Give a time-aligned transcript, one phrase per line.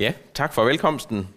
[0.00, 1.28] Ja, tak for velkomsten.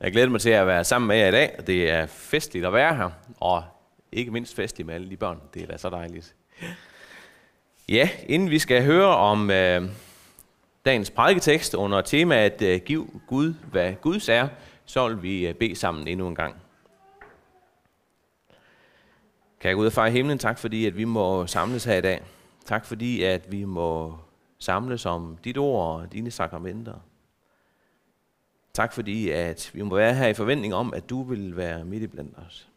[0.00, 1.58] Jeg glæder mig til at være sammen med jer i dag.
[1.66, 3.64] Det er festligt at være her, og
[4.12, 5.40] ikke mindst festligt med alle de børn.
[5.54, 6.34] Det er da så dejligt.
[7.88, 9.82] Ja, inden vi skal høre om øh,
[10.84, 14.48] dagens prædiketekst under temaet øh, Giv Gud, hvad Guds er,
[14.84, 16.56] så vil vi øh, bede sammen endnu en gang.
[19.60, 21.96] Kan jeg gå ud og far i himlen, tak fordi at vi må samles her
[21.96, 22.22] i dag.
[22.64, 24.18] Tak fordi at vi må
[24.58, 26.94] samles om dit ord og dine sakramenter.
[28.74, 32.02] Tak fordi, at vi må være her i forventning om, at du vil være midt
[32.02, 32.70] i blandt os.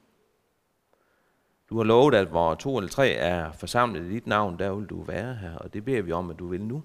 [1.70, 4.86] Du har lovet, at hvor to eller tre er forsamlet i dit navn, der vil
[4.86, 6.84] du være her, og det beder vi om, at du vil nu.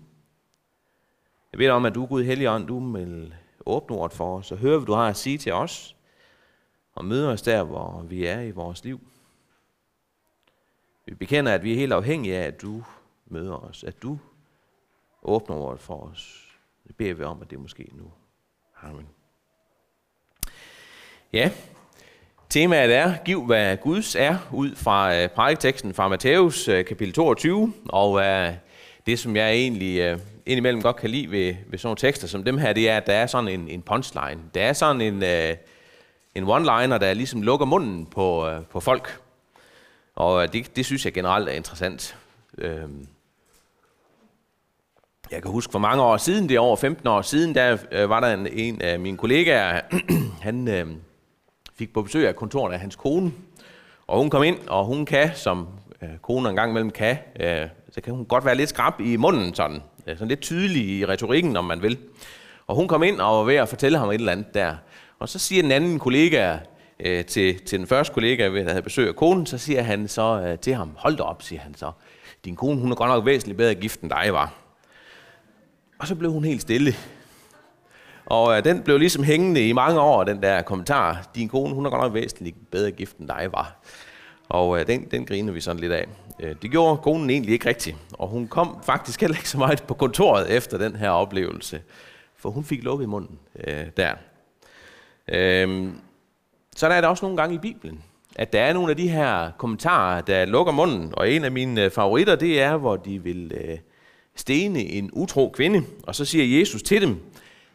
[1.52, 3.34] Jeg beder om, at du, Gud Helligånd, du vil
[3.66, 5.96] åbne ordet for os, og høre, hvad du har at sige til os,
[6.94, 9.00] og møde os der, hvor vi er i vores liv.
[11.06, 12.84] Vi bekender, at vi er helt afhængige af, at du
[13.26, 14.18] møder os, at du
[15.22, 16.52] åbner ordet for os.
[16.86, 18.12] Det beder vi om, at det måske nu.
[18.82, 19.06] Amen.
[21.32, 21.50] Ja,
[22.48, 25.28] temaet er, giv hvad Guds er, ud fra øh,
[25.94, 28.52] fra Matthæus øh, kapitel 22, og øh,
[29.06, 32.44] det, som jeg egentlig øh, indimellem godt kan lide ved, ved sådan nogle tekster som
[32.44, 34.40] dem her, det er, at der er sådan en, en punchline.
[34.54, 35.56] Der er sådan en, øh,
[36.34, 39.20] en one-liner, der ligesom lukker munden på, øh, på folk.
[40.14, 42.16] Og øh, det, det synes jeg generelt er interessant.
[42.58, 42.82] Øh,
[45.30, 48.10] jeg kan huske for mange år siden, det er over 15 år siden, der øh,
[48.10, 49.80] var der en, en af mine kollegaer,
[50.42, 50.86] han øh,
[51.78, 53.32] fik på besøg af kontoret af hans kone.
[54.06, 55.68] Og hun kom ind, og hun kan, som
[56.02, 59.54] øh, koner engang mellem kan, øh, så kan hun godt være lidt skrab i munden,
[59.54, 61.98] sådan, øh, sådan lidt tydelig i retorikken, om man vil.
[62.66, 64.74] Og hun kom ind og var ved at fortælle ham et eller andet der.
[65.18, 66.58] Og så siger den anden kollega
[67.00, 70.40] øh, til, til den første kollega, der havde besøg af konen, så siger han så
[70.40, 71.90] øh, til ham, hold da op, siger han så.
[72.44, 74.67] Din kone, hun er godt nok væsentligt bedre gift end dig, var.
[75.98, 76.94] Og så blev hun helt stille.
[78.26, 81.28] Og øh, den blev ligesom hængende i mange år, den der kommentar.
[81.34, 83.76] Din kone, hun er godt nok væsentligt bedre gift end dig var.
[84.48, 86.06] Og øh, den, den griner vi sådan lidt af.
[86.40, 87.96] Øh, det gjorde konen egentlig ikke rigtigt.
[88.12, 91.80] Og hun kom faktisk heller ikke så meget på kontoret efter den her oplevelse.
[92.36, 94.12] For hun fik lukket i munden øh, der.
[95.28, 95.88] Øh,
[96.76, 98.04] sådan er det også nogle gange i Bibelen,
[98.36, 101.12] at der er nogle af de her kommentarer, der lukker munden.
[101.16, 103.52] Og en af mine øh, favoritter, det er, hvor de vil...
[103.54, 103.78] Øh,
[104.38, 107.16] stene en utro kvinde, og så siger Jesus til dem,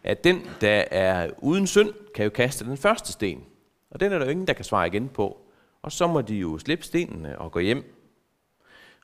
[0.04, 3.44] at den, der er uden synd, kan jo kaste den første sten.
[3.92, 5.38] Og den er der jo ingen, der kan svare igen på.
[5.82, 7.78] Og så må de jo slippe stenene og gå hjem.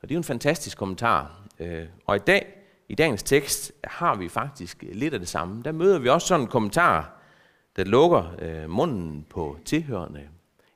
[0.02, 1.42] Og det er jo en fantastisk kommentar.
[1.60, 2.54] Øh, og i dag,
[2.90, 5.64] i dagens tekst, har vi faktisk lidt af det samme.
[5.64, 7.22] Der møder vi også sådan en kommentar,
[7.76, 10.22] der lukker øh, munden på tilhørende.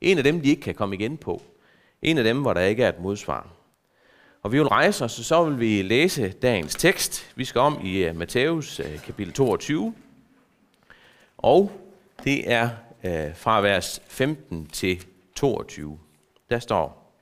[0.02, 1.42] En af dem, de ikke kan komme igen på.
[2.02, 3.48] En af dem, hvor der ikke er et modsvar.
[4.44, 7.32] Og vi vil rejse os, og så vil vi læse dagens tekst.
[7.36, 9.96] Vi skal om i øh, uh, Matthæus uh, øh, kapitel 22.
[11.38, 11.72] Og
[12.24, 12.70] det er
[13.04, 15.06] uh, fra vers 15 til
[15.36, 16.00] 22.
[16.50, 17.16] Der står,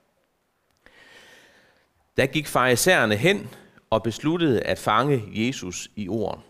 [2.17, 3.49] Der gik farisæerne hen
[3.89, 6.43] og besluttede at fange Jesus i ord.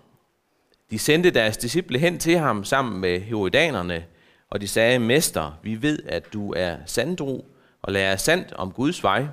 [0.91, 4.05] De sendte deres disciple hen til ham sammen med heroidanerne,
[4.49, 7.45] og de sagde, Mester, vi ved, at du er sandro
[7.81, 9.25] og lærer sandt om Guds vej,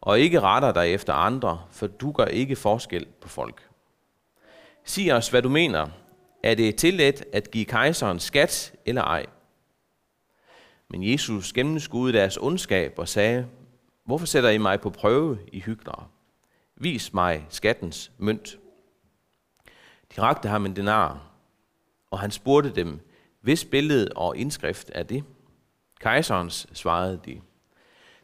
[0.00, 3.68] og ikke retter dig efter andre, for du gør ikke forskel på folk.
[4.84, 5.88] Sig os, hvad du mener.
[6.42, 9.26] Er det tilladt at give kejseren skat eller ej?
[10.88, 13.46] Men Jesus gennemskuede deres ondskab og sagde,
[14.04, 16.06] Hvorfor sætter I mig på prøve, i hyggelere?
[16.76, 18.58] Vis mig skattens mønt.
[20.16, 21.30] De rakte ham en denar,
[22.10, 23.00] og han spurgte dem,
[23.40, 25.24] hvis billede og indskrift er det?
[26.00, 27.40] Kejserens svarede de.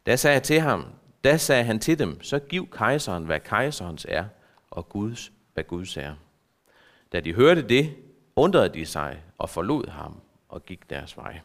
[0.06, 0.86] Da sagde jeg til ham,
[1.26, 4.24] da sagde han til dem, så giv kejseren, hvad kejserens er,
[4.70, 6.14] og Guds, hvad Guds er.
[7.12, 7.94] Da de hørte det,
[8.36, 11.40] undrede de sig og forlod ham og gik deres vej.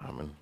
[0.00, 0.32] Amen.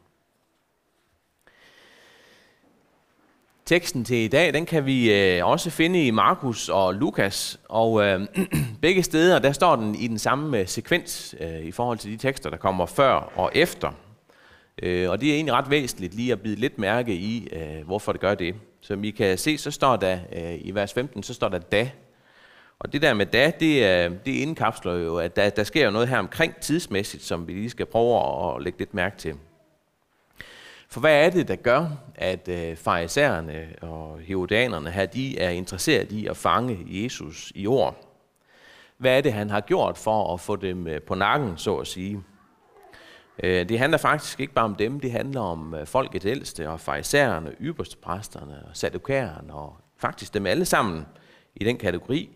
[3.65, 8.03] Teksten til i dag, den kan vi øh, også finde i Markus og Lukas, og
[8.03, 8.27] øh,
[8.82, 12.16] begge steder, der står den i den samme øh, sekvens øh, i forhold til de
[12.16, 13.92] tekster, der kommer før og efter.
[14.82, 18.12] Øh, og det er egentlig ret væsentligt lige at bide lidt mærke i, øh, hvorfor
[18.12, 18.54] det gør det.
[18.80, 21.91] Som I kan se, så står der øh, i vers 15, så står der da.
[22.78, 25.91] Og det der med da, det, øh, det indkapsler jo, at der, der sker jo
[25.91, 29.34] noget her omkring tidsmæssigt, som vi lige skal prøve at lægge lidt mærke til.
[30.88, 36.12] For hvad er det, der gør, at øh, farisæerne og herodanerne her, de er interesseret
[36.12, 38.06] i at fange Jesus i ord?
[38.97, 41.86] Hvad er det, han har gjort for at få dem øh, på nakken, så at
[41.86, 42.22] sige?
[43.42, 46.80] Øh, det handler faktisk ikke bare om dem, det handler om øh, folkets ældste og
[46.80, 51.06] farisæerne, ypperstepræsterne og sadukæerne og faktisk dem alle sammen
[51.54, 52.30] i den kategori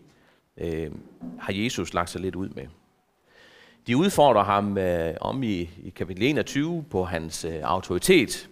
[0.57, 0.91] øh,
[1.39, 2.67] har Jesus lagt sig lidt ud med.
[3.87, 8.49] De udfordrer ham øh, om i, i kapitel 21 på hans øh, autoritet.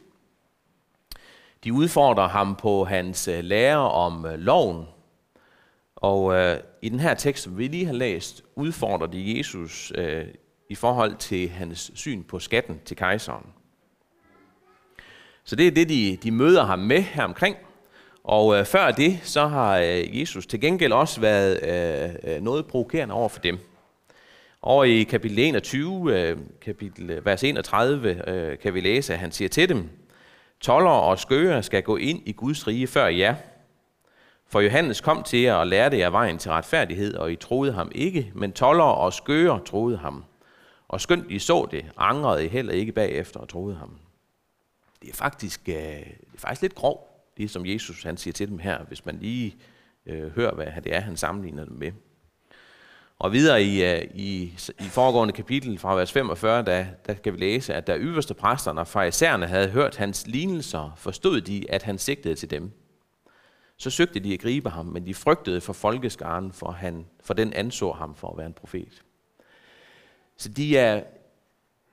[1.63, 4.85] De udfordrer ham på hans øh, lære om øh, loven.
[5.95, 10.27] Og øh, i den her tekst, som vi lige har læst, udfordrer de Jesus øh,
[10.69, 13.45] i forhold til hans syn på skatten til kejseren.
[15.43, 17.55] Så det er det, de, de møder ham med her omkring.
[18.23, 22.67] Og øh, før det, så har øh, Jesus til gengæld også været øh, øh noget
[22.67, 23.57] provokerende over for dem.
[24.61, 29.31] Over i kapitel 21, øh, kapitel, øh, vers 31, øh, kan vi læse, at han
[29.31, 29.89] siger til dem,
[30.63, 33.35] Toller og skøger skal gå ind i Guds rige før jer.
[34.47, 37.91] For Johannes kom til jer og lærte jer vejen til retfærdighed, og I troede ham
[37.95, 40.23] ikke, men toller og skøger troede ham.
[40.87, 43.99] Og skønt I så det, angrede I heller ikke bagefter og troede ham.
[45.01, 48.49] Det er faktisk, øh, det er faktisk lidt grov, det som Jesus han siger til
[48.49, 49.55] dem her, hvis man lige
[50.05, 51.91] øh, hører, hvad det er, han sammenligner dem med.
[53.19, 54.43] Og videre i, øh, i,
[54.79, 58.81] i foregående kapitel fra vers 45, der, der kan vi læse, at da yderste præsterne
[58.81, 62.71] og farisæerne havde hørt hans lignelser, forstod de, at han sigtede til dem.
[63.77, 67.53] Så søgte de at gribe ham, men de frygtede for folkeskaren, for, han, for den
[67.53, 69.03] anså ham for at være en profet.
[70.43, 71.03] Så de er,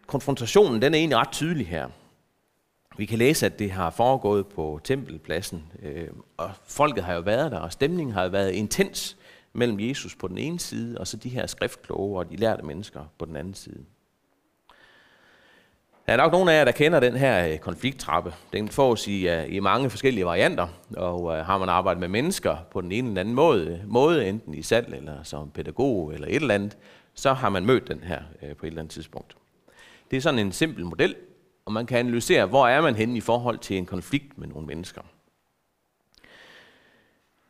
[0.06, 1.88] konfrontationen den er egentlig ret tydelig her.
[2.96, 7.52] Vi kan læse, at det har foregået på tempelpladsen, øh, og folket har jo været
[7.52, 9.16] der, og stemningen har jo været intens
[9.52, 13.00] mellem Jesus på den ene side, og så de her skriftkloge og de lærte mennesker
[13.18, 13.84] på den anden side.
[16.06, 18.34] Der er nok nogle af jer, der kender den her øh, konflikttrappe.
[18.52, 22.56] Den fås i, øh, i mange forskellige varianter, og øh, har man arbejdet med mennesker
[22.70, 26.34] på den ene eller anden måde, måde enten i salg eller som pædagog eller et
[26.34, 26.76] eller andet,
[27.20, 29.36] så har man mødt den her øh, på et eller andet tidspunkt.
[30.10, 31.16] Det er sådan en simpel model,
[31.64, 34.66] og man kan analysere, hvor er man henne i forhold til en konflikt med nogle
[34.66, 35.02] mennesker.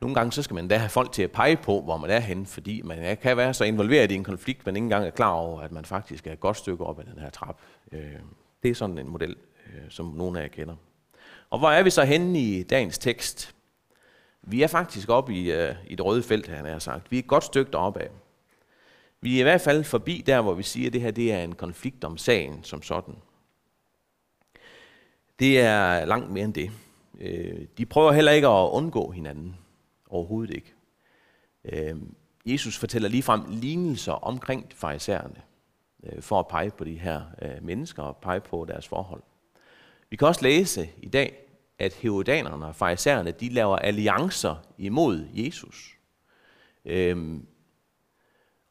[0.01, 2.21] Nogle gange så skal man da have folk til at pege på, hvor man er
[2.21, 5.31] henne, fordi man kan være så involveret i en konflikt, man ikke engang er klar
[5.31, 7.61] over, at man faktisk er et godt stykke op ad den her trap.
[7.93, 8.01] Øh,
[8.63, 9.37] det er sådan en model,
[9.67, 10.75] øh, som nogle af jer kender.
[11.51, 13.55] Og hvor er vi så henne i dagens tekst?
[14.43, 17.11] Vi er faktisk oppe i, øh, i det røde felt, han har sagt.
[17.11, 18.11] Vi er et godt stykke deroppe af.
[19.21, 21.43] Vi er i hvert fald forbi der, hvor vi siger, at det her det er
[21.43, 23.15] en konflikt om sagen som sådan.
[25.39, 26.71] Det er langt mere end det.
[27.21, 29.57] Øh, de prøver heller ikke at undgå hinanden.
[30.11, 30.75] Overhovedet ikke.
[31.65, 31.97] Øh,
[32.47, 35.43] Jesus fortæller ligefrem lignelser omkring farisæerne,
[36.05, 37.23] øh, for at pege på de her
[37.63, 39.23] mennesker og pege på deres forhold.
[40.11, 41.47] Vi kan også læse i dag,
[41.79, 45.97] at herodanerne og farisæerne, de laver alliancer imod Jesus.
[46.85, 47.47] Øhm,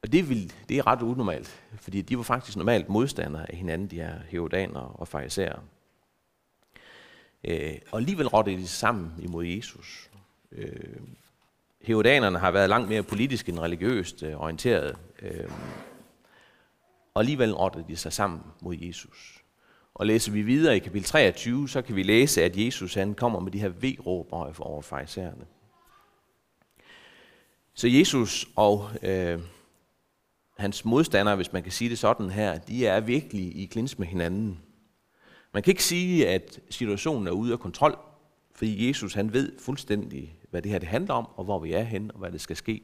[0.02, 3.88] og det, vil, det er ret unormalt, fordi de var faktisk normalt modstandere af hinanden,
[3.88, 5.60] de her herodaner og farisæere.
[7.44, 10.10] Øh, og alligevel rådte de sammen imod Jesus.
[10.52, 11.00] Øh,
[11.82, 14.98] herodanerne har været langt mere politisk end religiøst øh, orienteret.
[15.22, 15.50] Øh,
[17.14, 19.44] og alligevel rådte de sig sammen mod Jesus.
[19.94, 23.40] Og læser vi videre i kapitel 23, så kan vi læse, at Jesus han kommer
[23.40, 24.28] med de her v-råb
[24.60, 25.46] over farisæerne.
[27.74, 29.40] Så Jesus og øh,
[30.60, 34.08] hans modstandere, hvis man kan sige det sådan her, de er virkelig i klins med
[34.08, 34.60] hinanden.
[35.54, 37.98] Man kan ikke sige, at situationen er ude af kontrol,
[38.56, 41.84] fordi Jesus han ved fuldstændig, hvad det her det handler om, og hvor vi er
[41.84, 42.82] hen, og hvad det skal ske.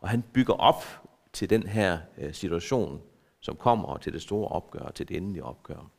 [0.00, 0.84] Og han bygger op
[1.32, 3.00] til den her øh, situation,
[3.40, 5.90] som kommer til det store opgør, til det endelige opgør.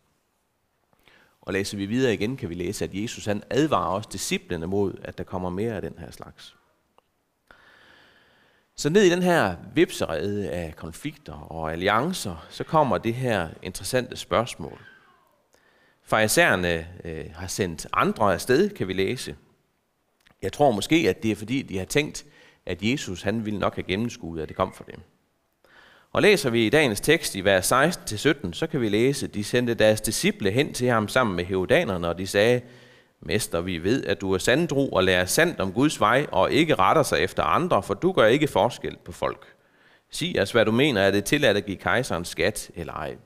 [1.42, 4.94] Og læser vi videre igen, kan vi læse, at Jesus han advarer også disciplene mod,
[5.02, 6.56] at der kommer mere af den her slags.
[8.76, 14.18] Så ned i den her vipserede af konflikter og alliancer, så kommer det her interessante
[14.18, 14.82] spørgsmål.
[16.06, 19.36] Farisæerne øh, har sendt andre afsted, kan vi læse.
[20.42, 22.26] Jeg tror måske, at det er fordi, de har tænkt,
[22.66, 25.00] at Jesus han ville nok have gennemskuet, at det kom for dem.
[26.12, 29.44] Og læser vi i dagens tekst i vers 16-17, så kan vi læse, at de
[29.44, 32.62] sendte deres disciple hen til ham sammen med heudanerne, og de sagde,
[33.26, 36.76] Mester, vi ved, at du er sandro og lærer sandt om Guds vej, og ikke
[36.76, 39.48] retter sig efter andre, for du gør ikke forskel på folk.
[40.10, 43.18] Sig os, hvad du mener, er det tilladt at give kejseren skat eller ej.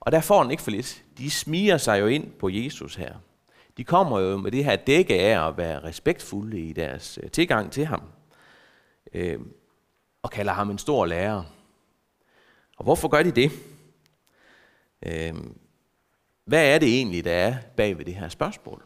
[0.00, 1.02] Og der får han ikke for lidt.
[1.18, 3.14] De smiger sig jo ind på Jesus her.
[3.76, 7.72] De kommer jo med det her dække af at være respektfulde i deres øh, tilgang
[7.72, 8.02] til ham.
[9.12, 9.38] Øh,
[10.22, 11.42] og kalder ham en stor lærer.
[12.76, 13.52] Og hvorfor gør de det?
[15.06, 15.34] Øh,
[16.44, 18.82] hvad er det egentlig, der er bag ved det her spørgsmål?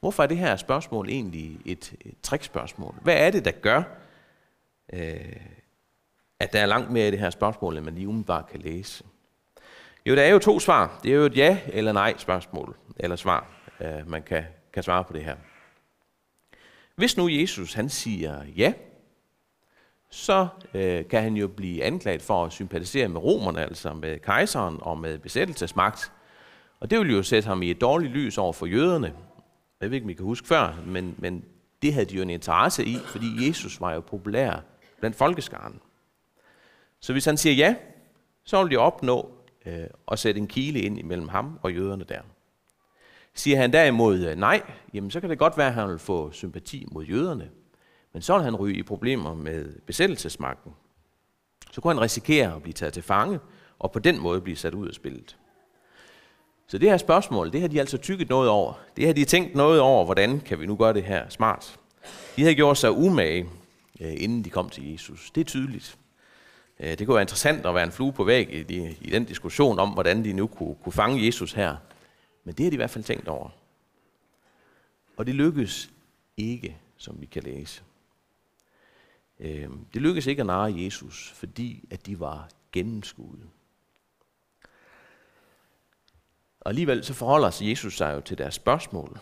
[0.00, 2.94] Hvorfor er det her spørgsmål egentlig et, et trickspørgsmål?
[3.02, 3.82] Hvad er det, der gør,
[4.92, 5.36] øh,
[6.40, 9.04] at der er langt mere i det her spørgsmål, end man lige umiddelbart kan læse?
[10.06, 11.00] Jo, der er jo to svar.
[11.02, 13.46] Det er jo et ja eller nej spørgsmål, eller svar,
[13.80, 15.36] øh, man kan, kan svare på det her.
[16.94, 18.72] Hvis nu Jesus han siger ja,
[20.10, 24.78] så øh, kan han jo blive anklaget for at sympatisere med romerne, altså med kejseren
[24.80, 26.12] og med besættelsesmagt.
[26.80, 29.14] Og det vil jo sætte ham i et dårligt lys over for jøderne.
[29.80, 31.44] Jeg ved ikke, om I kan huske før, men, men
[31.82, 34.64] det havde de jo en interesse i, fordi Jesus var jo populær
[34.98, 35.80] blandt folkeskaren.
[37.00, 37.74] Så hvis han siger ja,
[38.44, 39.30] så vil de opnå
[39.66, 42.20] øh, at sætte en kile ind imellem ham og jøderne der.
[43.34, 44.62] Siger han derimod øh, nej,
[44.94, 47.50] jamen så kan det godt være, at han vil få sympati mod jøderne.
[48.12, 50.72] Men så vil han ryge i problemer med besættelsesmagten.
[51.72, 53.38] Så kunne han risikere at blive taget til fange,
[53.78, 55.36] og på den måde blive sat ud af spillet.
[56.70, 58.72] Så det her spørgsmål, det har de altså tykket noget over.
[58.96, 61.78] Det har de tænkt noget over, hvordan kan vi nu gøre det her smart.
[62.36, 63.48] De har gjort sig umage,
[64.00, 65.30] øh, inden de kom til Jesus.
[65.30, 65.98] Det er tydeligt.
[66.80, 69.24] Øh, det kunne være interessant at være en flue på væg i, de, i den
[69.24, 71.76] diskussion om, hvordan de nu kunne, kunne fange Jesus her.
[72.44, 73.48] Men det har de i hvert fald tænkt over.
[75.16, 75.90] Og det lykkes
[76.36, 77.82] ikke, som vi kan læse.
[79.40, 83.46] Øh, det lykkedes ikke at narre Jesus, fordi at de var gennemskuede.
[86.60, 89.20] Og alligevel så forholder sig Jesus sig jo til deres spørgsmål,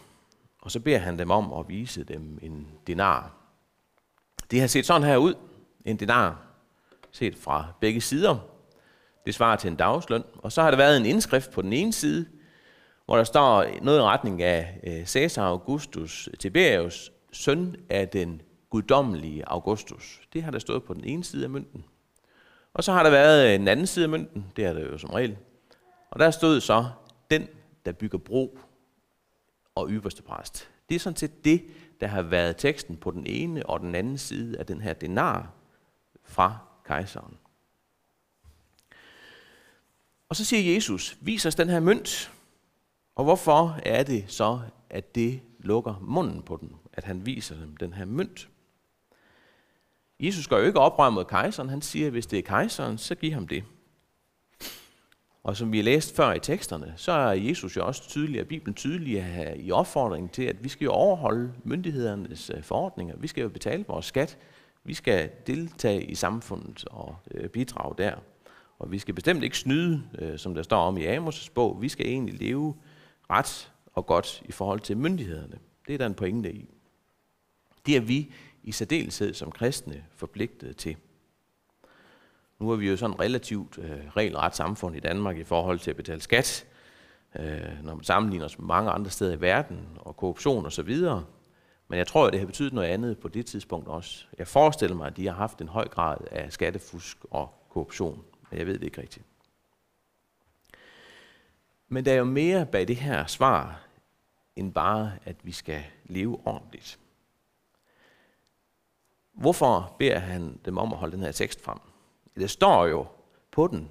[0.63, 3.35] og så beder han dem om at vise dem en dinar.
[4.51, 5.35] Det har set sådan her ud,
[5.85, 6.47] en dinar,
[7.13, 8.39] set fra begge sider.
[9.27, 10.25] Det svarer til en dagsløn.
[10.37, 12.27] Og så har der været en indskrift på den ene side,
[13.07, 19.49] hvor der står noget i retning af øh, Caesar Augustus Tiberius, søn af den guddommelige
[19.49, 20.21] Augustus.
[20.33, 21.85] Det har der stået på den ene side af mønten.
[22.75, 25.11] Og så har der været en anden side af mønten, det er der jo som
[25.11, 25.37] regel.
[26.11, 26.85] Og der stod så,
[27.31, 27.49] den
[27.85, 28.59] der bygger bro
[29.75, 30.71] og ypperste præst.
[30.89, 31.63] Det er sådan set det,
[32.01, 35.53] der har været teksten på den ene og den anden side af den her denar
[36.25, 37.39] fra kejseren.
[40.29, 42.33] Og så siger Jesus, vis os den her mønt.
[43.15, 47.77] Og hvorfor er det så, at det lukker munden på dem, at han viser dem
[47.77, 48.49] den her mønt?
[50.21, 51.69] Jesus gør jo ikke oprør mod kejseren.
[51.69, 53.65] Han siger, at hvis det er kejseren, så giv ham det.
[55.49, 58.47] Og som vi har læst før i teksterne, så er Jesus jo også tydelig, og
[58.47, 59.25] Bibelen tydelig
[59.57, 63.17] i opfordringen til, at vi skal jo overholde myndighedernes øh, forordninger.
[63.17, 64.39] Vi skal jo betale vores skat.
[64.85, 68.15] Vi skal deltage i samfundet og øh, bidrage der.
[68.79, 71.83] Og vi skal bestemt ikke snyde, øh, som der står om i Amos' bog.
[71.83, 72.75] Vi skal egentlig leve
[73.31, 75.59] ret og godt i forhold til myndighederne.
[75.87, 76.69] Det er der en pointe i.
[77.87, 80.97] Det er vi i særdeleshed som kristne forpligtet til.
[82.59, 85.97] Nu er vi jo sådan relativt øh, regelret samfund i Danmark i forhold til at
[85.97, 86.67] betale skat,
[87.39, 90.83] øh, når man sammenligner os med mange andre steder i verden, og korruption og så
[90.83, 91.25] videre.
[91.89, 94.27] Men jeg tror, at det har betydet noget andet på det tidspunkt også.
[94.39, 98.59] Jeg forestiller mig, at de har haft en høj grad af skattefusk og korruption, men
[98.59, 99.27] jeg ved det ikke rigtigt.
[101.89, 103.81] Men der er jo mere bag det her svar,
[104.57, 106.99] end bare, at vi skal leve ordentligt.
[109.33, 111.79] Hvorfor beder han dem om at holde den her tekst frem?
[112.39, 113.07] Det står jo
[113.51, 113.91] på den,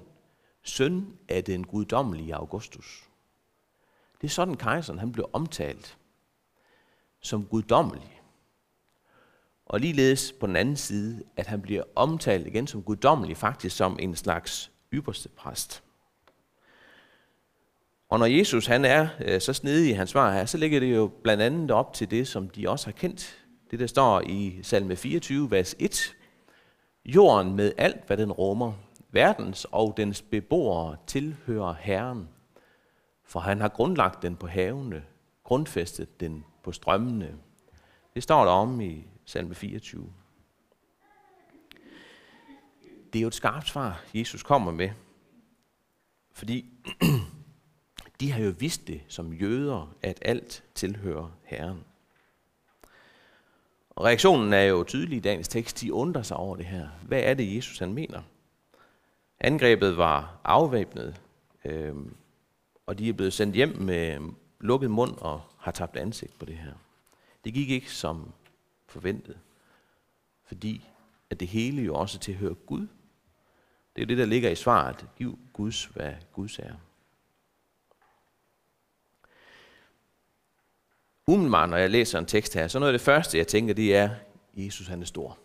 [0.62, 3.08] søn af den guddommelige Augustus.
[4.20, 5.98] Det er sådan, kejseren han blev omtalt
[7.20, 8.22] som guddommelig.
[9.66, 13.98] Og ligeledes på den anden side, at han bliver omtalt igen som guddommelig, faktisk som
[14.00, 15.82] en slags ypperste præst.
[18.08, 20.94] Og når Jesus han er øh, så snedig i hans svar her, så ligger det
[20.94, 23.46] jo blandt andet op til det, som de også har kendt.
[23.70, 26.16] Det der står i salme 24, vers 1.
[27.08, 28.72] Jorden med alt, hvad den rummer,
[29.10, 32.28] verdens og dens beboere tilhører Herren.
[33.24, 35.04] For han har grundlagt den på havene,
[35.44, 37.38] grundfæstet den på strømmene.
[38.14, 40.12] Det står der om i salme 24.
[43.12, 44.90] Det er jo et skarpt svar, Jesus kommer med.
[46.32, 46.66] Fordi
[48.20, 51.84] de har jo vidst det som jøder, at alt tilhører Herren.
[54.00, 55.80] Reaktionen er jo tydelig i dagens tekst.
[55.80, 56.88] De undrer sig over det her.
[57.02, 58.22] Hvad er det, Jesus han mener?
[59.40, 61.20] Angrebet var afvæbnet,
[61.64, 61.94] øh,
[62.86, 64.18] og de er blevet sendt hjem med
[64.60, 66.72] lukket mund og har tabt ansigt på det her.
[67.44, 68.32] Det gik ikke som
[68.86, 69.38] forventet,
[70.44, 70.88] fordi
[71.30, 72.86] at det hele jo også tilhører Gud.
[73.96, 75.06] Det er det, der ligger i svaret.
[75.16, 76.74] Giv Guds, hvad Guds er.
[81.28, 83.96] Umiddelbart, når jeg læser en tekst her, så noget af det første, jeg tænker, det
[83.96, 84.10] er,
[84.56, 85.38] Jesus han er stor.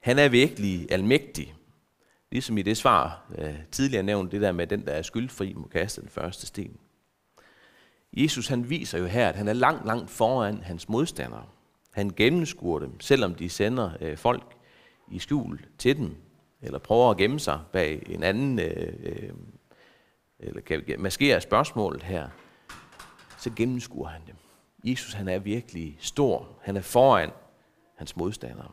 [0.00, 1.54] Han er virkelig almægtig.
[2.30, 5.66] Ligesom i det svar øh, tidligere nævnt, det der med den, der er skyldfri, må
[5.66, 6.76] kaste den første sten.
[8.12, 11.46] Jesus han viser jo her, at han er langt, langt foran hans modstandere.
[11.90, 14.56] Han gennemskuer dem, selvom de sender øh, folk
[15.10, 16.16] i skjul til dem,
[16.62, 19.30] eller prøver at gemme sig bag en anden, øh, øh,
[20.38, 22.28] eller kan maskere spørgsmålet her,
[23.38, 24.36] så gennemskuer han dem.
[24.86, 26.48] Jesus han er virkelig stor.
[26.62, 27.30] Han er foran
[27.96, 28.70] hans modstandere.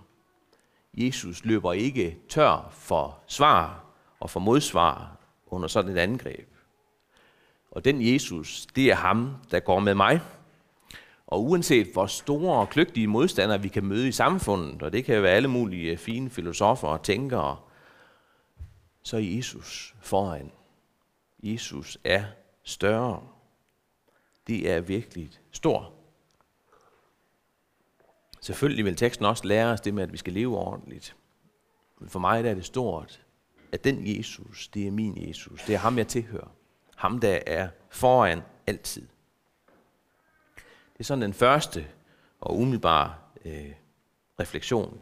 [0.94, 3.86] Jesus løber ikke tør for svar
[4.20, 5.18] og for modsvar
[5.48, 6.50] under sådan et angreb.
[7.72, 10.22] Og den Jesus, det er ham, der går med mig.
[11.28, 15.24] Og uanset hvor store og kløgtige modstandere vi kan møde i samfundet, og det kan
[15.24, 17.58] være alle mulige fine filosofer og tænkere,
[19.04, 20.52] så er Jesus foran.
[21.44, 22.24] Jesus er
[22.64, 23.24] større.
[24.48, 26.03] Det er virkelig stor.
[28.44, 31.16] Selvfølgelig vil teksten også lære os det med, at vi skal leve ordentligt.
[32.00, 33.26] Men for mig der er det stort,
[33.72, 35.64] at den Jesus, det er min Jesus.
[35.64, 36.52] Det er ham, jeg tilhører.
[36.96, 39.08] Ham, der er foran altid.
[40.94, 41.88] Det er sådan den første
[42.42, 43.72] og umiddelbare øh,
[44.40, 45.00] refleksion.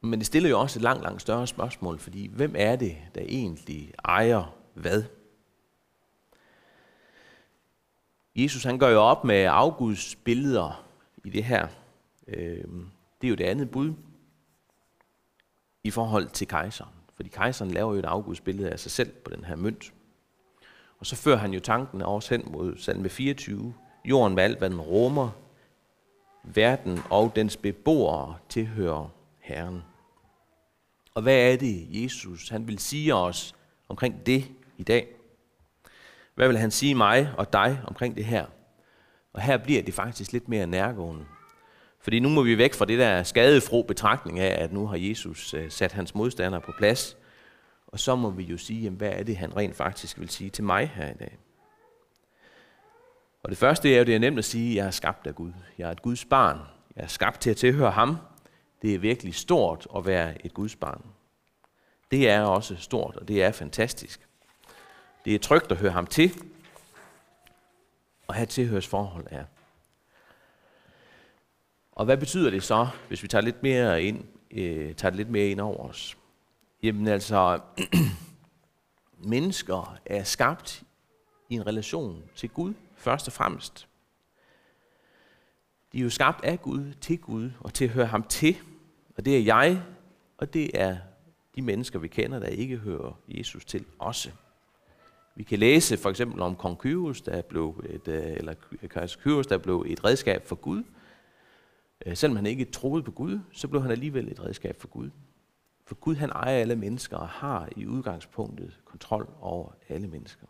[0.00, 3.20] Men det stiller jo også et langt, langt større spørgsmål, fordi hvem er det, der
[3.20, 5.04] egentlig ejer hvad?
[8.36, 10.84] Jesus han gør jo op med afguds billeder
[11.24, 11.68] i det her.
[12.28, 12.64] Øh,
[13.20, 13.92] det er jo det andet bud
[15.84, 16.94] i forhold til kejseren.
[17.14, 19.92] Fordi kejseren laver jo et afgudsbillede af sig selv på den her mønt.
[20.98, 23.74] Og så fører han jo tanken også hen mod salme 24.
[24.04, 25.30] Jorden med alt, hvad den rummer,
[26.44, 29.08] verden og dens beboere tilhører
[29.40, 29.82] Herren.
[31.14, 33.54] Og hvad er det, Jesus han vil sige os
[33.88, 34.44] omkring det
[34.78, 35.08] i dag?
[36.34, 38.46] Hvad vil han sige mig og dig omkring det her?
[39.34, 41.24] Og her bliver det faktisk lidt mere nærgående.
[42.00, 45.54] Fordi nu må vi væk fra det der skadefro betragtning af, at nu har Jesus
[45.54, 47.16] øh, sat hans modstandere på plads.
[47.86, 50.50] Og så må vi jo sige, jamen, hvad er det, han rent faktisk vil sige
[50.50, 51.38] til mig her i dag?
[53.42, 55.34] Og det første er jo, det er nemt at sige, at jeg er skabt af
[55.34, 55.52] Gud.
[55.78, 56.60] Jeg er et Guds barn.
[56.96, 58.16] Jeg er skabt til at tilhøre ham.
[58.82, 61.02] Det er virkelig stort at være et Guds barn.
[62.10, 64.20] Det er også stort, og det er fantastisk.
[65.24, 66.32] Det er trygt at høre ham til,
[68.28, 69.44] at have tilhørsforhold er.
[71.92, 75.30] Og hvad betyder det så, hvis vi tager lidt mere ind, øh, tager det lidt
[75.30, 76.18] mere ind over os?
[76.82, 77.60] Jamen altså,
[79.34, 80.82] mennesker er skabt
[81.48, 83.88] i en relation til Gud, først og fremmest.
[85.92, 88.56] De er jo skabt af Gud, til Gud, og til at høre ham til.
[89.16, 89.82] Og det er jeg,
[90.38, 90.96] og det er
[91.56, 94.30] de mennesker, vi kender, der ikke hører Jesus til også.
[95.36, 99.16] Vi kan læse for eksempel om kong Kyros, der blev et, øh, eller øh, eller
[99.22, 100.82] Kyros, der blev et redskab for Gud.
[102.06, 105.10] Øh, selvom han ikke troede på Gud, så blev han alligevel et redskab for Gud.
[105.86, 110.46] For Gud han ejer alle mennesker og har i udgangspunktet kontrol over alle mennesker.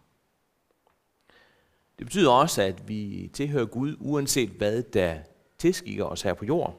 [1.98, 5.18] Det betyder også, at vi tilhører Gud, uanset hvad der
[5.58, 6.74] tilskikker os her på jorden.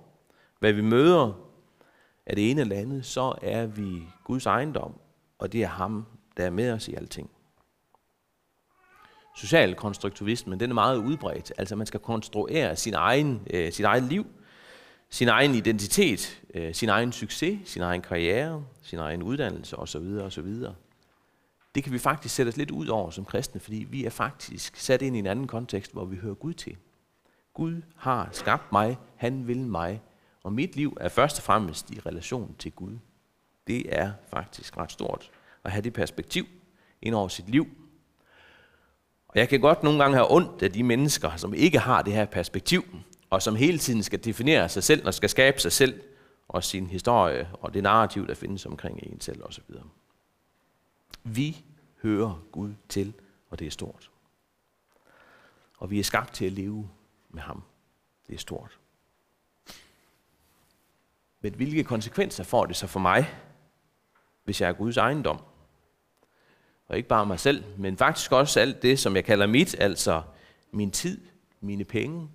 [0.59, 1.33] Hvad vi møder
[2.25, 4.93] af det ene eller andet, så er vi Guds ejendom,
[5.37, 6.05] og det er ham,
[6.37, 7.29] der er med os i alting.
[9.35, 11.53] Social konstruktivismen, den er meget udbredt.
[11.57, 14.25] Altså man skal konstruere sin egen, øh, sit eget liv,
[15.09, 20.19] sin egen identitet, øh, sin egen succes, sin egen karriere, sin egen uddannelse osv.
[20.23, 20.53] osv.
[21.75, 24.75] Det kan vi faktisk sætte os lidt ud over som kristne, fordi vi er faktisk
[24.75, 26.77] sat ind i en anden kontekst, hvor vi hører Gud til.
[27.53, 30.01] Gud har skabt mig, han vil mig,
[30.43, 32.97] og mit liv er først og fremmest i relation til Gud.
[33.67, 35.31] Det er faktisk ret stort
[35.63, 36.45] at have det perspektiv
[37.01, 37.67] ind over sit liv.
[39.35, 42.13] Og jeg kan godt nogle gange have ondt af de mennesker, som ikke har det
[42.13, 42.85] her perspektiv,
[43.29, 46.03] og som hele tiden skal definere sig selv og skal skabe sig selv
[46.47, 49.63] og sin historie og det narrativ, der findes omkring en selv osv.
[51.23, 51.63] Vi
[52.01, 53.13] hører Gud til,
[53.49, 54.11] og det er stort.
[55.77, 56.89] Og vi er skabt til at leve
[57.29, 57.63] med ham.
[58.27, 58.79] Det er stort.
[61.41, 63.29] Men hvilke konsekvenser får det så for mig,
[64.43, 65.39] hvis jeg er Guds ejendom?
[66.87, 70.21] Og ikke bare mig selv, men faktisk også alt det, som jeg kalder mit, altså
[70.71, 71.21] min tid,
[71.61, 72.29] mine penge,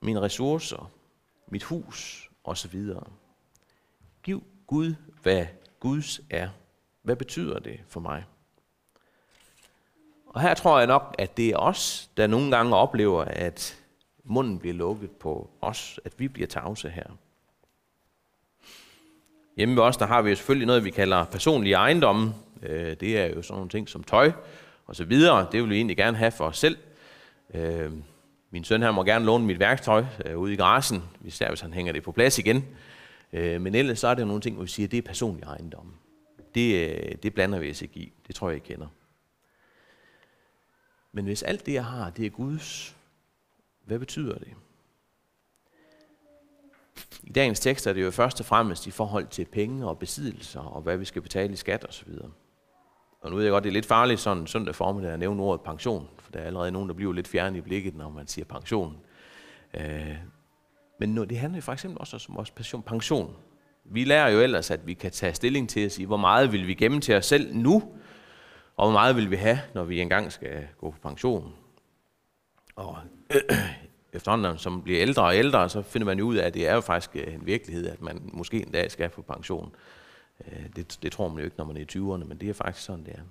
[0.00, 0.90] mine ressourcer,
[1.48, 2.84] mit hus osv.
[4.22, 5.46] Giv Gud, hvad
[5.80, 6.48] Guds er.
[7.02, 8.24] Hvad betyder det for mig?
[10.26, 13.78] Og her tror jeg nok, at det er os, der nogle gange oplever, at
[14.24, 17.06] munden bliver lukket på os, at vi bliver tavse her.
[19.56, 22.34] Hjemme ved os, der har vi jo selvfølgelig noget, vi kalder personlige ejendomme.
[22.62, 24.32] Øh, det er jo sådan nogle ting som tøj
[24.86, 25.46] og så videre.
[25.52, 26.76] Det vil vi egentlig gerne have for os selv.
[27.54, 27.92] Øh,
[28.50, 31.72] min søn her må gerne låne mit værktøj øh, ude i garagen, især hvis han
[31.72, 32.64] hænger det på plads igen.
[33.32, 35.42] Øh, men ellers så er det nogle ting, hvor vi siger, at det er personlig
[35.42, 35.94] ejendom.
[36.54, 38.12] Det, øh, det blander vi os ikke i.
[38.26, 38.86] Det tror jeg, I kender.
[41.12, 42.96] Men hvis alt det, jeg har, det er Guds,
[43.84, 44.54] hvad betyder det?
[47.22, 50.60] I dagens tekst er det jo først og fremmest i forhold til penge og besiddelser,
[50.60, 52.08] og hvad vi skal betale i skat osv.
[53.26, 55.60] Og nu ved jeg godt, det er lidt farligt sådan søndag formiddag at nævne ordet
[55.60, 58.44] pension, for der er allerede nogen, der bliver lidt fjerne i blikket, når man siger
[58.44, 58.96] pension.
[59.74, 60.16] Øh,
[61.00, 62.82] men nu, det handler jo for eksempel også om vores pension.
[62.82, 63.36] pension.
[63.84, 66.66] Vi lærer jo ellers, at vi kan tage stilling til at sige, hvor meget vil
[66.66, 67.82] vi gemme til os selv nu,
[68.76, 71.52] og hvor meget vil vi have, når vi engang skal gå på pension.
[72.76, 72.98] Og
[74.12, 76.74] efterhånden, som bliver ældre og ældre, så finder man jo ud af, at det er
[76.74, 79.72] jo faktisk øh, en virkelighed, at man måske en dag skal på pension.
[79.74, 80.05] Øh,
[80.44, 82.54] Øh, det, det tror man jo ikke, når man er i 20'erne, men det er
[82.54, 83.22] faktisk sådan, det er.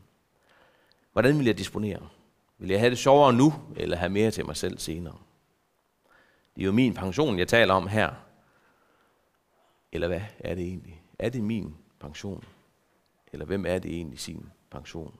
[1.14, 2.10] Hvordan vil jeg disponere?
[2.58, 5.18] Vil jeg have det sjovere nu, eller have mere til mig selv senere?
[6.56, 8.12] Det er jo min pension, jeg taler om her.
[9.92, 11.04] Eller hvad er det egentlig?
[11.20, 12.44] Er det min pension?
[13.34, 15.20] Eller hvem er det egentlig sin pension?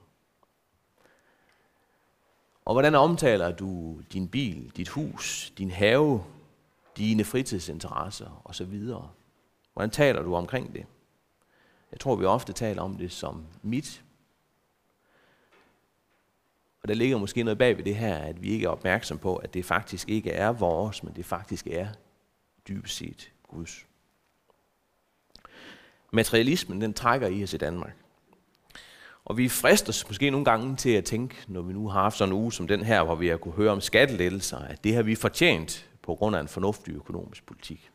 [2.64, 6.24] Og hvordan omtaler du din bil, dit hus, din have,
[6.96, 8.82] dine fritidsinteresser osv.?
[9.72, 10.86] Hvordan taler du omkring det?
[11.92, 14.02] Jeg tror, vi ofte taler om det som mit.
[16.82, 19.36] Og der ligger måske noget bag ved det her, at vi ikke er opmærksom på,
[19.36, 21.88] at det faktisk ikke er vores, men det faktisk er
[22.68, 23.86] dybest set Guds.
[26.12, 27.96] Materialismen, den trækker i os i Danmark.
[29.24, 32.34] Og vi fristes måske nogle gange til at tænke, når vi nu har haft sådan
[32.34, 35.02] en uge som den her, hvor vi har kunne høre om skattelettelser, at det har
[35.02, 37.90] vi fortjent på grund af en fornuftig økonomisk politik.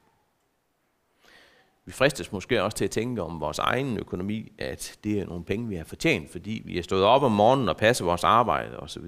[1.85, 5.45] Vi fristes måske også til at tænke om vores egen økonomi, at det er nogle
[5.45, 8.79] penge, vi har fortjent, fordi vi er stået op om morgenen og passer vores arbejde
[8.79, 9.03] osv.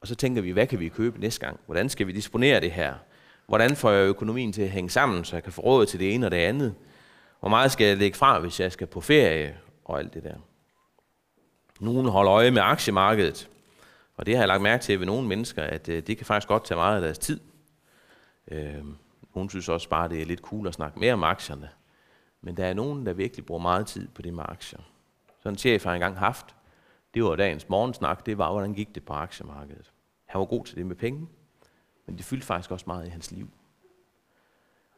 [0.00, 1.60] Og så tænker vi, hvad kan vi købe næste gang?
[1.66, 2.94] Hvordan skal vi disponere det her?
[3.46, 6.14] Hvordan får jeg økonomien til at hænge sammen, så jeg kan få råd til det
[6.14, 6.74] ene og det andet?
[7.40, 10.34] Hvor meget skal jeg lægge fra, hvis jeg skal på ferie og alt det der?
[11.80, 13.48] Nogle holder øje med aktiemarkedet,
[14.16, 16.48] og det har jeg lagt mærke til ved nogle mennesker, at øh, det kan faktisk
[16.48, 17.40] godt tage meget af deres tid.
[18.50, 18.84] Øh,
[19.32, 21.70] hun synes også bare, det er lidt cool at snakke mere om aktierne.
[22.40, 24.80] Men der er nogen, der virkelig bruger meget tid på det med aktier.
[25.40, 26.56] Sådan en chef har engang haft,
[27.14, 29.92] det var dagens morgensnak, det var, hvordan gik det på aktiemarkedet.
[30.24, 31.28] Han var god til det med penge,
[32.06, 33.50] men det fyldte faktisk også meget i hans liv.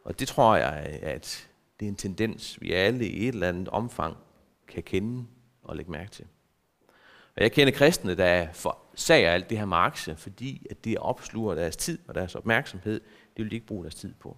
[0.05, 1.49] Og det tror jeg, at
[1.81, 4.16] det er en tendens, vi alle i et eller andet omfang
[4.68, 5.27] kan kende
[5.62, 6.27] og lægge mærke til.
[7.37, 11.55] Og jeg kender kristne, der forsager alt det her med aktier, fordi at det opsluger
[11.55, 13.01] deres tid og deres opmærksomhed.
[13.37, 14.37] Det vil de ikke bruge deres tid på.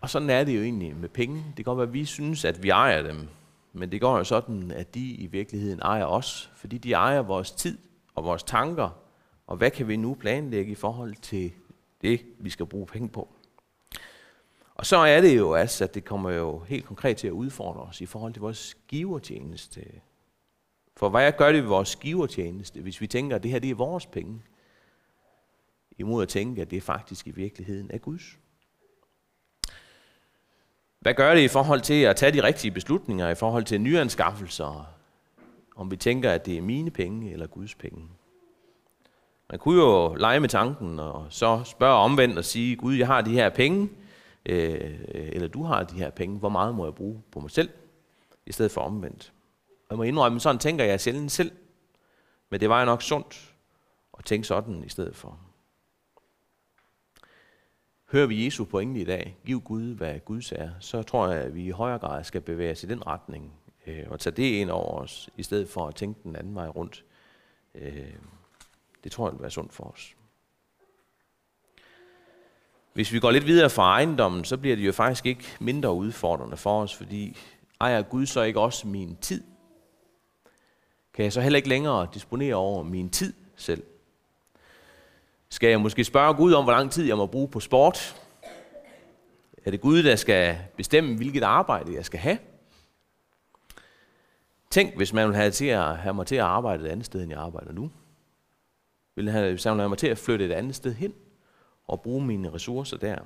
[0.00, 1.36] Og sådan er det jo egentlig med penge.
[1.36, 3.28] Det kan godt være, at vi synes, at vi ejer dem.
[3.72, 6.52] Men det går jo sådan, at de i virkeligheden ejer os.
[6.56, 7.78] Fordi de ejer vores tid
[8.14, 8.90] og vores tanker.
[9.46, 11.52] Og hvad kan vi nu planlægge i forhold til
[12.02, 13.28] det, vi skal bruge penge på?
[14.74, 17.80] Og så er det jo altså, at det kommer jo helt konkret til at udfordre
[17.80, 19.80] os i forhold til vores givertjeneste.
[20.96, 23.74] For hvad gør det ved vores givertjeneste, hvis vi tænker, at det her det er
[23.74, 24.42] vores penge?
[25.98, 28.38] Imod at tænke, at det faktisk i virkeligheden er Guds.
[31.00, 34.94] Hvad gør det i forhold til at tage de rigtige beslutninger, i forhold til nyanskaffelser?
[35.76, 38.08] Om vi tænker, at det er mine penge eller Guds penge?
[39.50, 43.20] Man kunne jo lege med tanken og så spørge omvendt og sige, Gud, jeg har
[43.20, 43.88] de her penge,
[44.46, 47.70] øh, eller du har de her penge, hvor meget må jeg bruge på mig selv,
[48.46, 49.32] i stedet for omvendt.
[49.88, 51.52] Og jeg må indrømme, sådan tænker jeg sjældent selv,
[52.50, 53.54] men det var jo nok sundt
[54.18, 55.38] at tænke sådan i stedet for.
[58.14, 61.54] Hører vi Jesu pointe i dag, giv Gud, hvad Guds er, så tror jeg, at
[61.54, 63.52] vi i højere grad skal bevæge os i den retning,
[63.86, 66.68] øh, og tage det ind over os, i stedet for at tænke den anden vej
[66.68, 67.04] rundt.
[67.74, 68.14] Øh,
[69.04, 70.14] det tror jeg vil være sundt for os.
[72.92, 76.56] Hvis vi går lidt videre fra ejendommen, så bliver det jo faktisk ikke mindre udfordrende
[76.56, 77.36] for os, fordi
[77.80, 79.44] ejer Gud så ikke også min tid?
[81.14, 83.82] Kan jeg så heller ikke længere disponere over min tid selv?
[85.54, 88.22] Skal jeg måske spørge Gud om, hvor lang tid jeg må bruge på sport?
[89.64, 92.38] Er det Gud, der skal bestemme, hvilket arbejde jeg skal have?
[94.70, 97.22] Tænk, hvis man vil have, til at, have mig til at arbejde et andet sted,
[97.22, 97.90] end jeg arbejder nu.
[99.14, 101.14] Vil han have mig til at flytte et andet sted hen?
[101.86, 103.18] og bruge mine ressourcer der.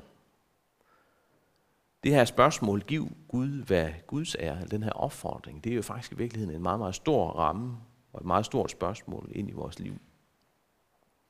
[2.05, 6.13] Det her spørgsmål, giv Gud, hvad Guds er, den her opfordring, det er jo faktisk
[6.13, 7.77] i virkeligheden en meget, meget stor ramme
[8.13, 9.95] og et meget stort spørgsmål ind i vores liv.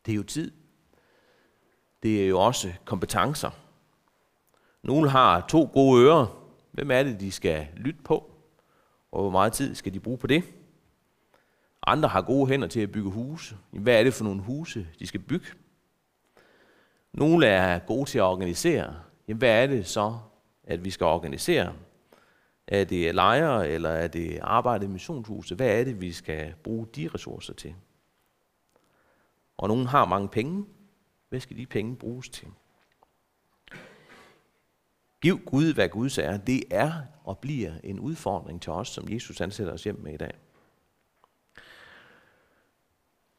[0.07, 0.53] Det er jo tid.
[2.03, 3.51] Det er jo også kompetencer.
[4.83, 6.45] Nogle har to gode ører.
[6.73, 8.31] Hvem er det, de skal lytte på?
[9.13, 10.45] Og hvor meget tid skal de bruge på det?
[11.87, 13.57] Andre har gode hænder til at bygge huse.
[13.71, 15.47] Hvad er det for nogle huse, de skal bygge?
[17.13, 18.95] Nogle er gode til at organisere.
[19.29, 20.19] Jamen, hvad er det så,
[20.65, 21.73] at vi skal organisere?
[22.67, 25.57] Er det lejre, eller er det arbejde i missionshuset?
[25.57, 27.75] Hvad er det, vi skal bruge de ressourcer til?
[29.57, 30.65] Og nogen har mange penge.
[31.29, 32.49] Hvad skal de penge bruges til?
[35.21, 36.37] Giv Gud, hvad Gud er.
[36.37, 36.93] Det er
[37.25, 40.33] og bliver en udfordring til os, som Jesus ansætter os hjem med i dag.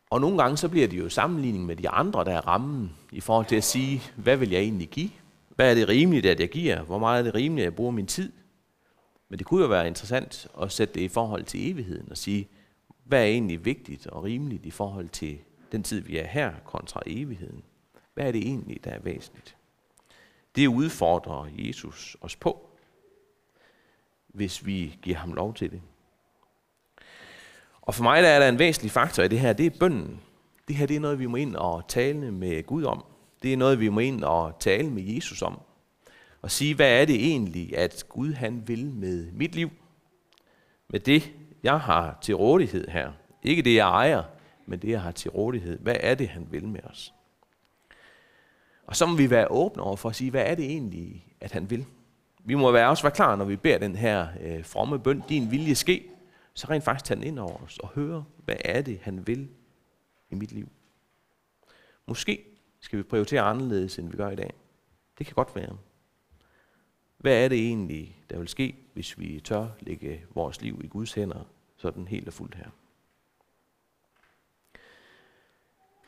[0.09, 3.21] Og nogle gange så bliver det jo sammenligning med de andre, der er rammen, i
[3.21, 5.09] forhold til at sige, hvad vil jeg egentlig give?
[5.49, 6.83] Hvad er det rimeligt, at jeg giver?
[6.83, 8.31] Hvor meget er det rimeligt, at jeg bruger min tid?
[9.29, 12.47] Men det kunne jo være interessant at sætte det i forhold til evigheden og sige,
[13.03, 15.37] hvad er egentlig vigtigt og rimeligt i forhold til
[15.71, 17.63] den tid, vi er her, kontra evigheden?
[18.19, 19.55] Hvad er det egentlig, der er væsentligt?
[20.55, 22.69] Det udfordrer Jesus os på,
[24.27, 25.81] hvis vi giver ham lov til det.
[27.81, 30.21] Og for mig der er der en væsentlig faktor i det her, det er bønden.
[30.67, 33.05] Det her det er noget, vi må ind og tale med Gud om.
[33.43, 35.59] Det er noget, vi må ind og tale med Jesus om.
[36.41, 39.69] Og sige, hvad er det egentlig, at Gud han vil med mit liv?
[40.89, 41.31] Med det,
[41.63, 43.11] jeg har til rådighed her.
[43.43, 44.23] Ikke det, jeg ejer,
[44.65, 45.79] men det, jeg har til rådighed.
[45.79, 47.13] Hvad er det, han vil med os?
[48.89, 51.51] Og så må vi være åbne over for at sige, hvad er det egentlig, at
[51.51, 51.85] han vil?
[52.43, 55.51] Vi må være også være klar, når vi beder den her øh, fromme bøn, din
[55.51, 56.09] vilje ske,
[56.53, 59.49] så rent faktisk tage den ind over os og høre, hvad er det, han vil
[60.29, 60.69] i mit liv.
[62.07, 62.45] Måske
[62.79, 64.53] skal vi prioritere anderledes, end vi gør i dag.
[65.17, 65.77] Det kan godt være.
[67.17, 71.13] Hvad er det egentlig, der vil ske, hvis vi tør lægge vores liv i Guds
[71.13, 71.47] hænder,
[71.77, 72.69] sådan helt og fuldt her?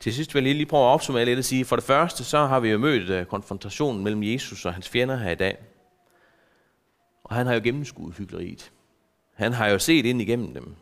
[0.02, 2.38] Til sidst vil jeg lige prøve at opsummere lidt og sige, for det første, så
[2.46, 5.58] har vi jo mødt øh, konfrontationen mellem Jesus og hans fjender her i dag.
[7.24, 8.72] Og han har jo gennemskuet hyggeleriet.
[9.34, 10.74] Han har jo set ind igennem dem.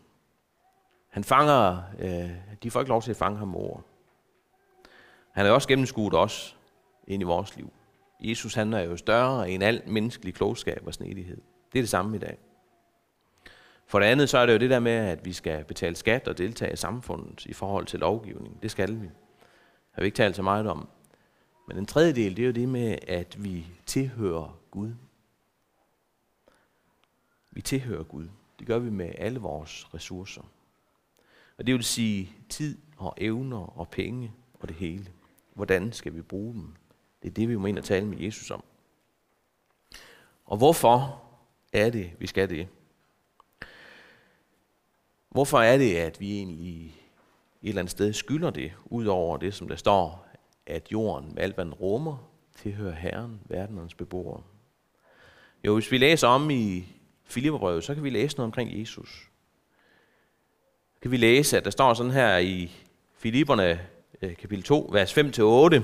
[1.08, 2.30] Han fanger, øh,
[2.62, 3.80] de får ikke lov til at fange ham over.
[5.32, 6.56] Han har også gennemskuet os
[7.06, 7.72] ind i vores liv.
[8.20, 11.40] Jesus han er jo større end al menneskelig klogskab og snedighed.
[11.72, 12.38] Det er det samme i dag.
[13.90, 16.28] For det andet så er det jo det der med, at vi skal betale skat
[16.28, 18.62] og deltage i samfundet i forhold til lovgivning.
[18.62, 19.06] Det skal vi.
[19.06, 19.12] Det
[19.90, 20.88] har vi ikke talt så meget om.
[21.68, 24.92] Men den tredje del, det er jo det med, at vi tilhører Gud.
[27.50, 28.28] Vi tilhører Gud.
[28.58, 30.42] Det gør vi med alle vores ressourcer.
[31.58, 35.06] Og det vil sige tid og evner og penge og det hele.
[35.54, 36.74] Hvordan skal vi bruge dem?
[37.22, 38.64] Det er det, vi må ind og tale med Jesus om.
[40.44, 41.22] Og hvorfor
[41.72, 42.68] er det, vi skal det?
[45.30, 46.84] Hvorfor er det, at vi egentlig
[47.62, 50.26] et eller andet sted skylder det, ud over det, som der står,
[50.66, 52.30] at jorden med alt, hvad den rummer,
[52.62, 54.42] tilhører Herren, verdenens beboere?
[55.64, 56.86] Jo, hvis vi læser om i
[57.24, 59.30] Filipperbrevet, så kan vi læse noget omkring Jesus.
[60.94, 62.72] Så kan vi læse, at der står sådan her i
[63.18, 63.80] Filipperne
[64.22, 65.82] øh, kapitel 2, vers 5-8.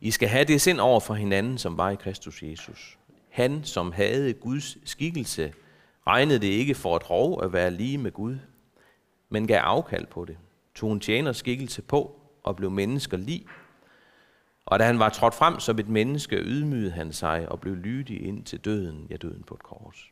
[0.00, 2.98] I skal have det sind over for hinanden, som var i Kristus Jesus.
[3.28, 5.52] Han, som havde Guds skikkelse,
[6.06, 8.36] regnede det ikke for et rov at være lige med Gud,
[9.28, 10.36] men gav afkald på det,
[10.74, 13.46] tog en tjeners skikkelse på og blev mennesker lig.
[14.66, 18.26] Og da han var trådt frem som et menneske, ydmygede han sig og blev lydig
[18.26, 20.10] ind til døden, ja døden på et kors.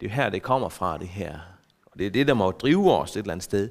[0.00, 1.38] Det er her, det kommer fra, det her.
[1.86, 3.70] Og det er det, der må drive os et eller andet sted.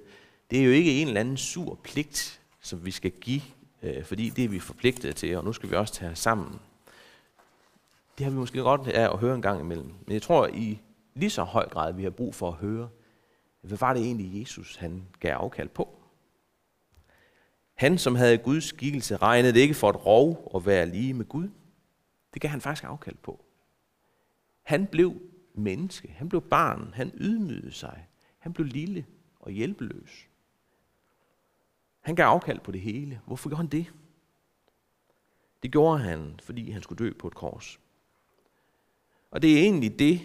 [0.52, 3.42] Det er jo ikke en eller anden sur pligt, som vi skal give,
[3.84, 6.60] øh, fordi det er vi forpligtet til, og nu skal vi også tage os sammen.
[8.18, 9.94] Det har vi måske godt af at høre en gang imellem.
[10.06, 10.82] Men jeg tror i
[11.14, 12.90] lige så høj grad, vi har brug for at høre,
[13.62, 16.00] hvad var det egentlig, Jesus han gav afkald på?
[17.74, 21.26] Han, som havde Guds skikkelse, regnede det ikke for et rov at være lige med
[21.26, 21.50] Gud.
[22.34, 23.46] Det gav han faktisk afkald på.
[24.64, 25.22] Han blev
[25.54, 26.08] menneske.
[26.18, 26.94] Han blev barn.
[26.94, 28.08] Han ydmygede sig.
[28.38, 29.06] Han blev lille
[29.40, 30.30] og hjælpeløs.
[32.02, 33.22] Han gav afkald på det hele.
[33.26, 33.94] Hvorfor gjorde han det?
[35.64, 37.80] Det gjorde han, fordi han skulle dø på et kors.
[39.34, 40.22] Og det er egentlig det,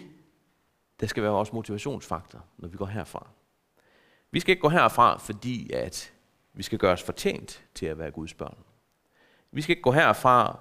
[0.99, 3.27] der skal være vores motivationsfaktor, når vi går herfra.
[4.31, 6.13] Vi skal ikke gå herfra, fordi at
[6.53, 8.57] vi skal gøre os fortjent til at være Guds børn.
[9.51, 10.59] Vi skal ikke gå herfra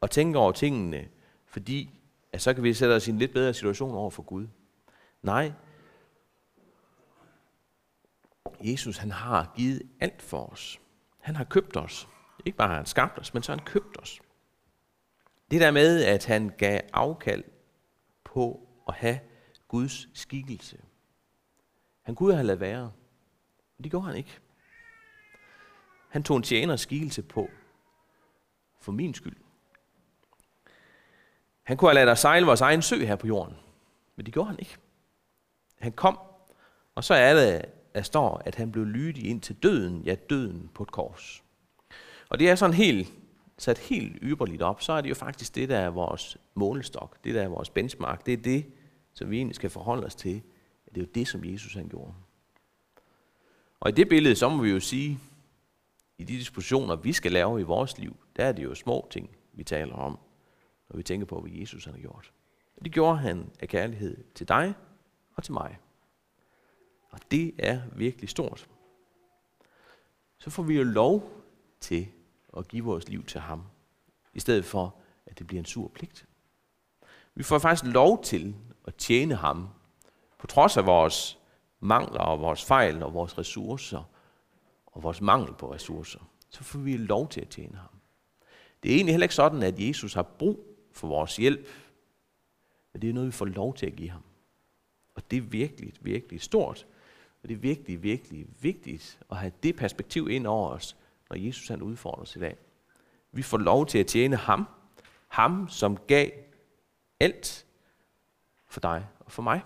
[0.00, 1.08] og tænke over tingene,
[1.46, 2.00] fordi
[2.32, 4.46] at så kan vi sætte os i en lidt bedre situation over for Gud.
[5.22, 5.52] Nej.
[8.60, 10.80] Jesus han har givet alt for os.
[11.18, 12.08] Han har købt os.
[12.44, 14.20] Ikke bare har han skabt os, men så har han købt os.
[15.50, 17.44] Det der med, at han gav afkald
[18.34, 19.20] på at have
[19.68, 20.78] Guds skikkelse.
[22.02, 22.92] Han kunne have ladet være,
[23.76, 24.38] men det gjorde han ikke.
[26.08, 27.50] Han tog en tjeners skikkelse på
[28.80, 29.36] for min skyld.
[31.62, 33.56] Han kunne have ladet os sejle vores egen sø her på jorden,
[34.16, 34.76] men det gjorde han ikke.
[35.78, 36.18] Han kom,
[36.94, 37.64] og så er det,
[37.94, 41.44] der står, at han blev lydig ind til døden, ja døden på et kors.
[42.28, 43.12] Og det er sådan helt,
[43.60, 47.34] sat helt yberligt op, så er det jo faktisk det, der er vores målestok, det
[47.34, 48.66] der er vores benchmark, det er det,
[49.12, 50.42] som vi egentlig skal forholde os til.
[50.84, 52.14] Det er jo det, som Jesus han gjorde.
[53.80, 55.18] Og i det billede, så må vi jo sige,
[56.18, 59.30] i de dispositioner, vi skal lave i vores liv, der er det jo små ting,
[59.52, 60.18] vi taler om,
[60.88, 62.32] når vi tænker på, hvad Jesus han har gjort.
[62.84, 64.74] Det gjorde han af kærlighed til dig
[65.36, 65.78] og til mig.
[67.10, 68.68] Og det er virkelig stort.
[70.38, 71.30] så får vi jo lov
[71.80, 72.08] til
[72.52, 73.62] og give vores liv til ham,
[74.34, 74.94] i stedet for,
[75.26, 76.26] at det bliver en sur pligt.
[77.34, 79.68] Vi får faktisk lov til at tjene ham,
[80.38, 81.38] på trods af vores
[81.80, 84.02] mangler og vores fejl og vores ressourcer
[84.86, 86.20] og vores mangel på ressourcer.
[86.48, 87.90] Så får vi lov til at tjene ham.
[88.82, 91.68] Det er egentlig heller ikke sådan, at Jesus har brug for vores hjælp,
[92.92, 94.22] men det er noget, vi får lov til at give ham.
[95.14, 96.86] Og det er virkelig, virkelig stort.
[97.42, 100.96] Og det er virkelig, virkelig vigtigt at have det perspektiv ind over os,
[101.30, 102.56] når Jesus han udfordrer os i dag.
[103.32, 104.68] Vi får lov til at tjene ham.
[105.28, 106.30] Ham, som gav
[107.20, 107.66] alt
[108.66, 109.62] for dig og for mig.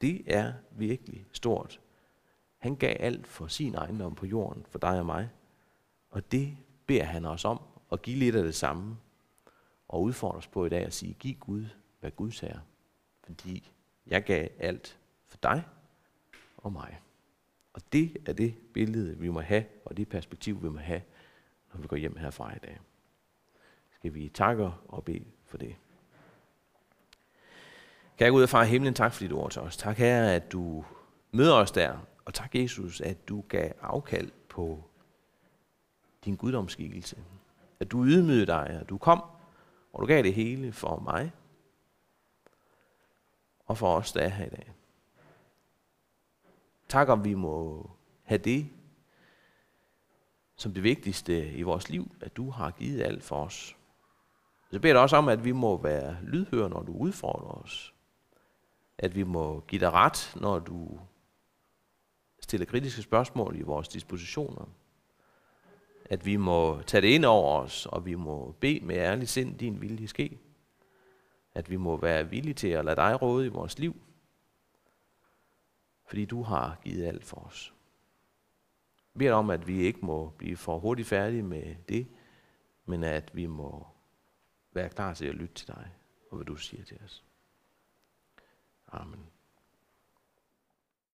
[0.00, 1.80] Det er virkelig stort.
[2.58, 5.30] Han gav alt for sin ejendom på jorden, for dig og mig.
[6.10, 7.60] Og det beder han os om
[7.92, 8.96] at give lidt af det samme.
[9.88, 11.66] Og udfordre os på i dag at sige, giv Gud,
[12.00, 12.60] hvad Gud siger.
[13.24, 13.70] Fordi
[14.06, 15.64] jeg gav alt for dig
[16.56, 17.00] og mig.
[17.72, 21.02] Og det er det billede, vi må have, og det perspektiv, vi må have,
[21.72, 22.78] når vi går hjem herfra i dag.
[23.94, 25.76] Skal vi takke og bede for det.
[28.18, 29.76] Kære Gud og far himlen, tak for dit ord til os.
[29.76, 30.84] Tak her, at du
[31.32, 31.98] møder os der.
[32.24, 34.84] Og tak Jesus, at du gav afkald på
[36.24, 37.16] din guddomsskikkelse.
[37.80, 39.22] At du ydmygede dig, og du kom,
[39.92, 41.32] og du gav det hele for mig.
[43.66, 44.72] Og for os, der er her i dag.
[46.90, 47.90] Tak om vi må
[48.22, 48.68] have det
[50.56, 53.76] som det vigtigste i vores liv, at du har givet alt for os.
[54.70, 57.94] Så beder jeg også om, at vi må være lydhøre, når du udfordrer os.
[58.98, 61.00] At vi må give dig ret, når du
[62.40, 64.68] stiller kritiske spørgsmål i vores dispositioner.
[66.04, 69.58] At vi må tage det ind over os, og vi må bede med ærlig sind,
[69.58, 70.38] din vilje ske.
[71.54, 73.96] At vi må være villige til at lade dig råde i vores liv,
[76.10, 77.74] fordi du har givet alt for os.
[79.14, 82.08] Jeg beder om, at vi ikke må blive for hurtigt færdige med det,
[82.84, 83.86] men at vi må
[84.72, 85.90] være klar til at lytte til dig
[86.30, 87.24] og hvad du siger til os.
[88.88, 89.26] Amen.